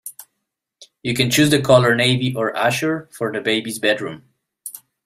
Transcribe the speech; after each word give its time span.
You 1.03 1.13
can 1.13 1.29
choose 1.29 1.51
the 1.51 1.61
colour 1.61 1.93
Navy 1.93 2.33
or 2.35 2.57
Azure 2.57 3.07
for 3.11 3.31
the 3.31 3.39
baby's 3.39 3.77
bedroom. 3.77 4.23